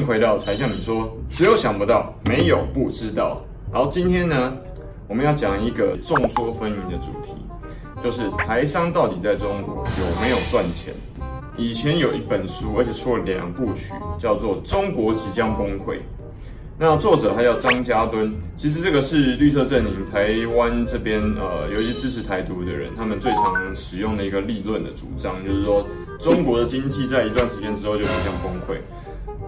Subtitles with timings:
[0.00, 3.42] 回到才向你说，只有想不到，没有不知道。
[3.72, 4.52] 然后今天呢，
[5.06, 7.34] 我们要讲一个众说纷纭的主题，
[8.02, 10.94] 就是台商到底在中国有没有赚钱？
[11.56, 15.94] 以前有一本书，而且出了两部曲，叫做《中国即将崩溃》。
[16.78, 25.86] 那作者他叫张家敦，其实这个是绿色阵营台湾这边呃，有一些支持台独的人，他们最常使用的一个立论的主张，就是说
[26.18, 28.80] 中国的经济在一段时间之后就即将崩溃。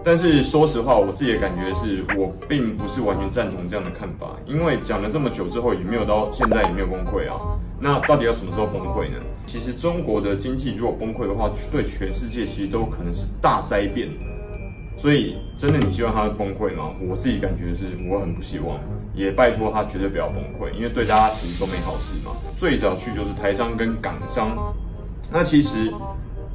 [0.03, 7.39] 但是说实话，我自己的感觉是我并不是完全赞同这样的看法，因为讲了这么久之后，也没有到现在也没有崩溃啊。
[7.79, 9.17] 那到底要什么时候崩溃呢？
[9.45, 14.09] 其实中国的经济如果崩溃的话，对全世界其实都可能是大灾变。
[14.95, 16.91] 所以，真的你希望它崩溃吗？
[17.09, 18.79] 我自己感觉是，我很不希望，
[19.13, 22.31] 也拜托它绝对不要崩溃，因为对大家其实都没好事嘛。
[22.55, 24.73] 最早去就是台商跟港商，
[25.31, 25.91] 那其实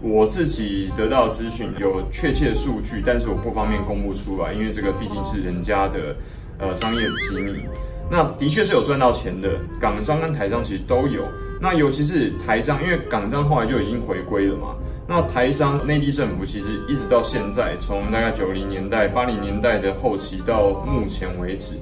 [0.01, 6.15] 我自己得到的资讯有确切的数据，但是我不方便公布出来，因为这个毕竟是人家的
[6.59, 7.65] 呃商业机密。
[8.11, 9.51] 那的确是有赚到钱的，
[9.81, 11.25] 港商跟台商其实都有。
[11.61, 14.77] 那尤其是台商，因为港商后来就已经回归了嘛。
[15.07, 21.75] 那台商内地政府其实一直到现在，从大概九零年代、八零年代的后期到目前为止，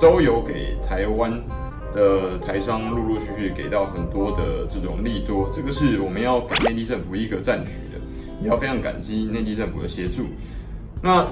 [0.00, 1.32] 都有给台湾
[1.94, 8.00] 的台商陆陆续续给到很多的这种利多，这个是我们要给内地政府一个赞许的，
[8.42, 10.24] 也要非常感激内地政府的协助。
[11.02, 11.26] 那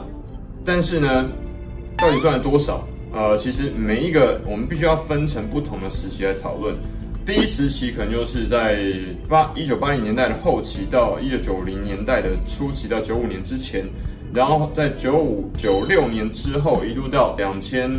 [0.64, 1.28] 但是呢，
[1.97, 2.86] 到底赚了多少？
[3.12, 6.77] 呃，其实每一个我们必须要分成不同的时期来讨论。
[7.27, 8.78] 第一时期可能就是在
[9.28, 13.84] 八一九八零年代的后期到一九九零年代的初期到九五年之前，
[14.33, 17.92] 然后在九五九六年之后一路到两千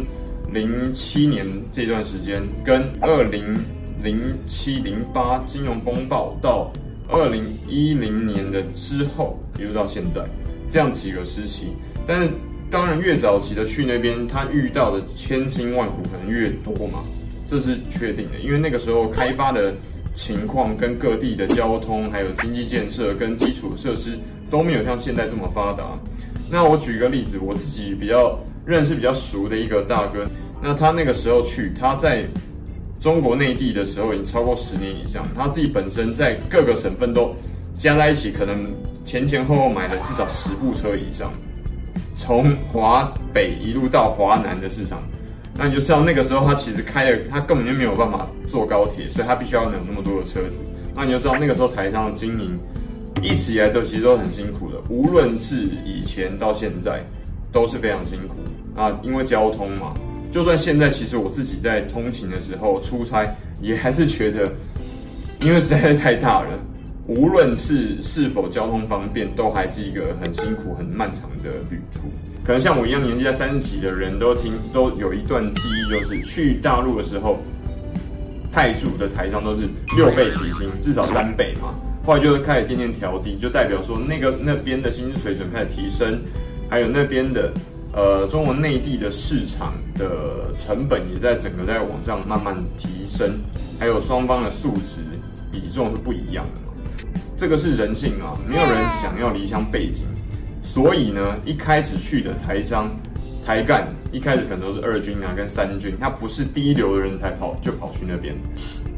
[0.51, 3.55] 零七年这段时间，跟二零
[4.03, 6.71] 零七零八金融风暴到
[7.07, 10.21] 二零一零年的之后一路到现在
[10.69, 11.67] 这样几个时期，
[12.05, 12.29] 但是
[12.69, 17.03] 当然越早期的去那边，他遇到的千辛万苦可能越多嘛。
[17.47, 19.73] 这是确定的，因为那个时候开发的
[20.13, 24.17] 情况跟各地的交通，还有经济建设跟基础设施
[24.49, 25.99] 都没有像现在这么发达。
[26.49, 30.25] 那我举个例子，我自己比较认识比较熟的一个大哥，
[30.61, 32.25] 那他那个时候去，他在
[32.99, 37.35] 中国内地的时候已经超过十年以上，他自己本身在各个省份都
[37.73, 38.65] 加在一起，可能
[39.03, 41.31] 前前后后买了至少十部车以上，
[42.15, 45.01] 从华北一路到华南的市场。
[45.53, 50.59] 那你就知道那个时候他其实开了，他根本就没有办法坐高铁，所以他必须要有那么多的车子。
[50.95, 52.57] 那你就知道那个时候台商的经营
[53.21, 57.03] 一直以来都其实都很辛苦的，无论是以前到现在
[57.51, 58.35] 都是非常辛苦
[58.79, 58.97] 啊。
[59.03, 59.93] 因为交通嘛，
[60.31, 63.27] 就算现在其实我自己在通勤的时候出差，
[63.61, 64.47] 也还是觉得
[65.41, 66.49] 因为实在是太大了。
[67.07, 72.01] 无论是是否交通方便，都还是一个很辛苦、很漫长的旅途。
[72.45, 77.39] 可能像我一样年纪在三十几的人都听都有一段记忆，就是去大陆的时候，
[78.51, 79.63] 泰铢的台商都是
[79.97, 81.73] 六倍起薪，至少三倍嘛。
[82.05, 86.19] 后来就是开始渐渐调低，就代表说那个那边的薪资水准开始提升，
[86.69, 87.51] 还有那边的
[87.93, 93.39] 呃中国内地的市场的成本也在整个在往上慢慢提升，
[93.79, 95.01] 还有双方的素质
[95.51, 97.05] 比重是不一样的。
[97.37, 100.05] 这个是人性啊，没有人想要离乡背井，
[100.61, 102.89] 所以呢，一开始去的台商、
[103.45, 108.35] 台干，一开始可能都是二军啊跟三军，他不是第一流的人才跑就跑去那边。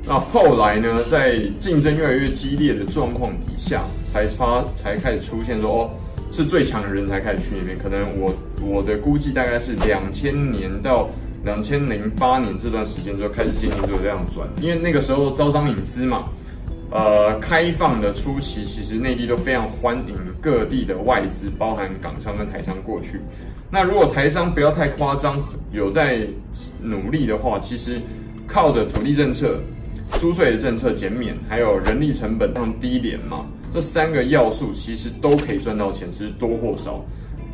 [0.05, 5.91] 那后来呢，在竞争越来越激烈的状况底下，才发才开始出现说，哦，
[6.33, 7.77] 是最强的人才开始去那边。
[7.77, 11.09] 可能我我的估计大概是两千年到
[11.45, 16.25] 两千零八年这段时间之后开始渐渐就这样转，因为那个时候招商引资嘛。
[16.95, 23.19] 呃，开放的初期，其实内地都非常欢迎各地的外资，包含港商跟台商过去。
[23.71, 26.27] 那如果台商不要太夸张，有在
[26.79, 27.99] 努力的话，其实
[28.45, 29.59] 靠着土地政策、
[30.19, 37.03] 租税的政策减免，还有人力成本上低廉嘛，这三个要素其实都可以赚到钱，其实多或少。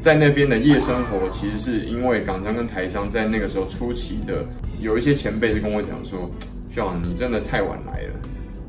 [0.01, 4.45] 在那边的夜生活，其实是因为港商跟台商在那个时候初期的，
[4.79, 6.29] 有一些前辈是跟我讲说
[6.73, 8.13] ，John，你真的太晚来了。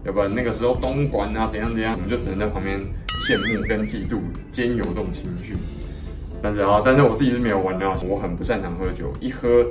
[0.05, 2.81] 要不然那个时候东莞啊怎样怎样，我们就只能在旁边
[3.29, 4.19] 羡慕跟嫉妒
[4.50, 5.55] 兼有这种情绪。
[6.43, 9.65] 但是啊，但是我自己是没有玩的，我很不擅长喝酒，一喝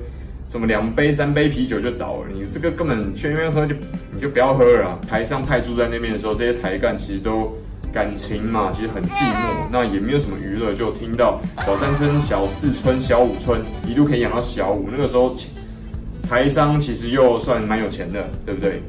[0.50, 2.28] 什么两杯三杯啤酒就倒了。
[2.34, 3.76] 你这个根本去那边喝就
[4.12, 5.00] 你就不要喝了。
[5.08, 7.56] 台商派驻在那边的时候，这些台干其实都
[7.94, 14.90] 感情嘛，其实很寂寞，那也没有什么娱乐，就听到小三村、小四村、小五村，一路可以养到小五。
[14.92, 15.36] 那个时候
[16.28, 18.82] 台商其实又算蛮有钱的，对不对？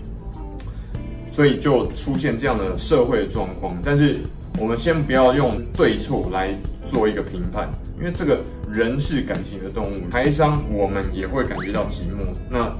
[1.33, 4.19] 所以就出现这样的社会状况，但是
[4.59, 6.55] 我们先不要用对错来
[6.85, 7.69] 做一个评判，
[7.99, 12.27] 因为这个人是感情的动物，台商我们也会感觉到寂寞。
[12.51, 12.71] 那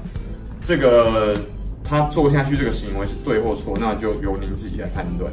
[0.63, 1.35] 这个
[1.83, 5.31] 他做下去这个行为是对或错，那就由您自己来判断。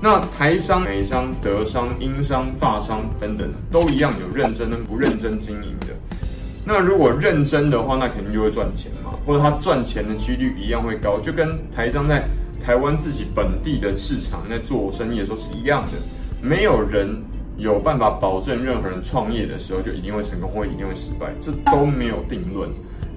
[0.00, 5.86] 那台商、美商、德商、英商、法商等等，都一样有认真跟不认真经营的。
[6.64, 12.22] 那如果认真的话，那肯定就会赚钱嘛，或者他赚钱的几率一样会高，就跟台商在
[12.64, 15.98] 台湾自己本地的市场在做生意的时候是一样的。
[16.40, 17.16] 没有人
[17.56, 22.68] 有办法保证任何人创业的时候就一定会成功或一定会失败，这都没有定论。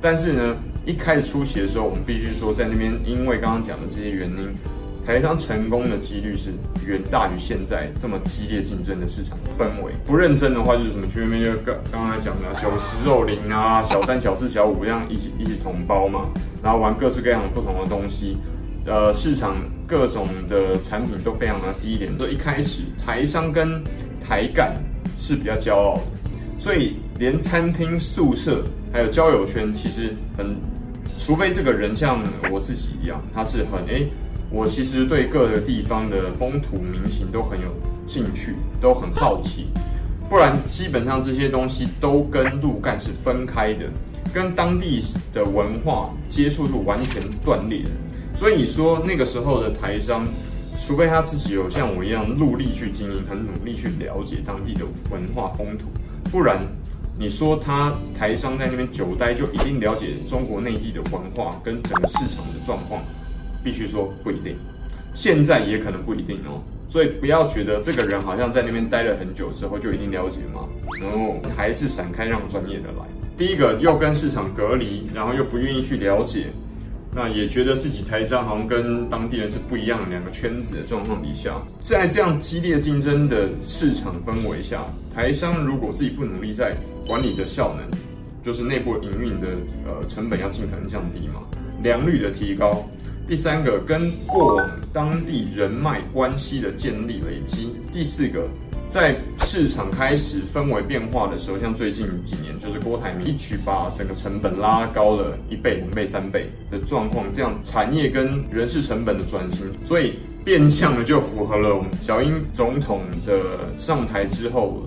[0.02, 0.56] 但是呢，
[0.86, 4.50] 一开始出席的时候，我们必须说在那边，因为刚刚讲的这些原因。
[5.04, 6.52] 台商成功的几率是
[6.86, 9.92] 远大于现在这么激烈竞争的市场氛围。
[10.06, 16.30] 不认真的话，就是什么去那边就刚刚才讲的酒池肉林啊，小三、小四、小五这样一起一起同包嘛，
[16.64, 18.38] 然后玩各式各样的不同的东西。
[18.86, 19.58] 呃，市场
[19.88, 22.18] 各种的产品都非常的低廉。
[22.18, 23.84] 所以一开始台商跟
[24.20, 24.76] 台干
[25.20, 26.02] 是比较骄傲的，
[26.60, 30.56] 所以连餐厅、宿舍还有交友圈，其实很，
[31.20, 34.00] 除非这个人像我自己一样，他是很哎。
[34.00, 34.08] 诶
[34.54, 37.68] 我其实对各个地方的风土民情都很有
[38.06, 39.68] 兴趣，都很好奇，
[40.30, 43.86] 不然基本上这些东西都跟陆干是分开的，
[44.34, 45.02] 跟当地
[45.34, 47.90] 的文化接触是完全断裂的。
[48.36, 50.26] 所以你说那个时候的台商，
[50.80, 55.86] 除非他自己有像我一样努力去经营，很努力去了解当地的文化风土，
[56.32, 56.60] 不然
[57.20, 63.02] 你说他台商在那边久待就一定了解中国内地的文化跟整个市场的状况。
[63.64, 64.56] 必须说不一定，
[65.14, 66.58] 现在也可能不一定哦，
[66.90, 70.68] 所以不要觉得这个人好像在那边待了很久之后就一定了解吗，
[71.00, 73.06] 然后还是闪开让专业的来。
[73.38, 76.48] 第一个又跟市场隔离，然后又不愿意去了解，
[77.14, 86.76] 那也觉得自己台商好像跟当地人是不一样的两个圈子的状况底下，在这样激烈竞争的市场氛围下，台商如果自己不努力在
[87.06, 88.00] 管理的效能，
[88.44, 89.48] 就是内部营运的
[89.86, 91.42] 呃成本要尽可能降低嘛，
[91.84, 92.88] 良率的提高。
[93.32, 98.46] 第三个，跟过往当地人脉关系的建立累积；第四个，
[98.90, 113.40] 在市场开始氛围变化的时候，像最近几年，就是郭台铭一举把整个成本拉高了一倍、两倍、三倍的状况，这样产业跟人事成本的转型，所以变相的就符合了我们小英总统的
[113.78, 114.84] 上台之后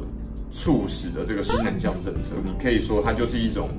[0.52, 2.32] 促使的这个新南向政策。
[2.44, 3.70] 你可以说它就是一种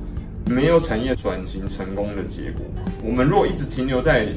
[0.47, 2.65] 没有产业转型成功的结果。
[3.03, 4.27] 我们若一直停留在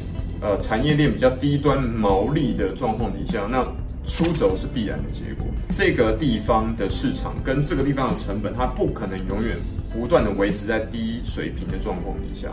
[0.41, 3.67] 呃，产业链比较低端毛利的状况底下，那
[4.07, 5.49] 出走是必然的结果。
[5.75, 9.57] 这个地方的市场跟这个地方的成本，它不可能永远
[9.93, 12.49] 不断的维持在低水平的状况底下。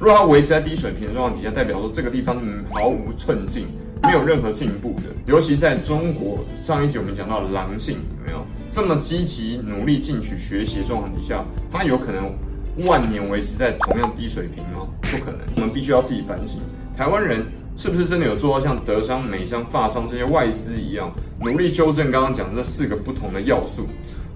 [0.00, 2.40] 如果它维持在低水平的状况底下，代表说这个地方
[2.72, 3.66] 毫无寸进，
[4.02, 5.10] 没有任何进步的。
[5.26, 12.34] 尤其在中国，上一集我们讲到狼性有没有这么积极努力进取学习的状况底下，它有可能
[12.84, 14.86] 万年维持在同样低水平吗？
[15.02, 15.40] 不可能。
[15.56, 16.60] 我们必须要自己反省。
[16.96, 17.44] 台湾人
[17.76, 23.86] 是不是真的有做到像德商、美商、法商这些外资一样，努力修正刚刚讲的这四个不同的要素，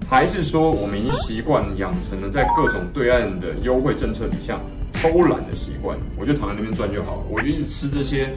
[0.07, 4.59] 还是说我们已经习惯养成了在各种对岸的优惠政策底下
[4.93, 5.97] 偷懒的习惯？
[6.19, 8.29] 我就躺在那边赚就好了，我就一直吃这些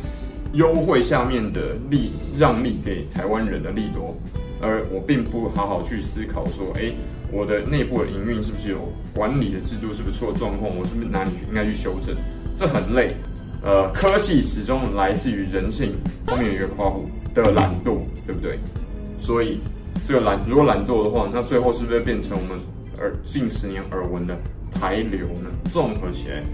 [0.55, 4.17] 优惠下面的利让利给台湾人的利多，
[4.63, 6.95] 而我并不好好去思考说，哎，
[7.35, 10.71] 我的内部的营运是不是有管理的制度是不是出了状况？
[10.77, 12.15] 我是不是哪里应该去修正？
[12.57, 13.17] 这很累。
[13.63, 15.95] 呃，科技始终来自于人性，
[16.27, 18.59] 后面有一个括弧的懒惰，对不对？
[19.19, 19.59] 所以
[20.07, 22.59] 这个懒，如果懒惰的话，那最后是不是变成我们
[22.99, 24.39] 耳近十年耳闻的
[24.71, 25.51] 台流呢？
[25.71, 26.45] 综合起来，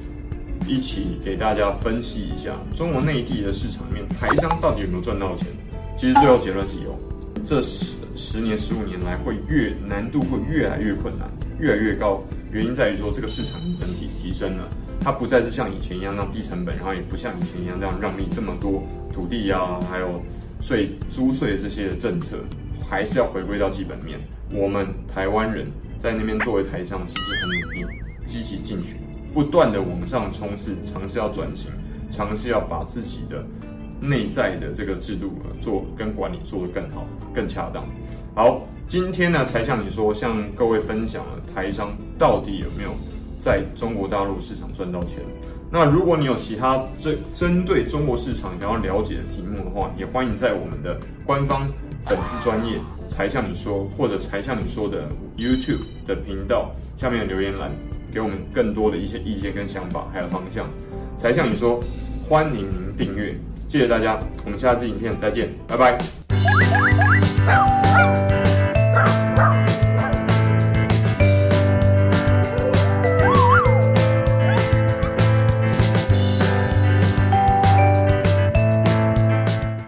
[0.66, 5.48] 一起给大家分析一下中国内地的市场里面，台商到底有没有赚到钱？
[5.96, 6.98] 其实最后结论是有。
[7.44, 11.26] 这是十年、十五年来，会越难度会越来越困难，
[11.58, 12.22] 越来越高。
[12.52, 14.68] 原因在于说，这个市场整体提升了。
[15.00, 20.22] 它不再是像以前一样那样低成本，然后也不像以前一样这样让利这么多土地啊，还有
[20.60, 22.36] 税租税这些的政策，
[22.88, 24.20] 还是要回归到基本面。
[24.52, 25.66] 我们台湾人
[25.98, 27.86] 在那边作为台商，是不是很努力、
[28.26, 28.96] 积极进取，
[29.32, 31.70] 不断的往上冲刺，尝试要转型，
[32.10, 33.42] 尝试要把自己的
[34.00, 37.84] 内在的这个制度做跟管理做得更好、更恰当。
[38.34, 42.90] 好，今天呢才向你说，向各位分享了台商到底有没有。
[43.42, 45.20] 在中国大陆市场赚到钱。
[45.72, 51.66] 那如果你有其他针针对中国市场想要了解的题目的话，也欢迎在我们的官方
[52.04, 52.78] 粉丝专业
[53.08, 57.70] 才向你说，或者才向你说的 YouTube 的频道下面留言栏，
[58.12, 60.68] 给我们更多的一些意见跟想法，还有方向。
[61.16, 61.82] 才向你说，
[62.28, 63.34] 欢迎您订阅，
[63.70, 65.96] 谢谢大家我们下次影片再见拜拜。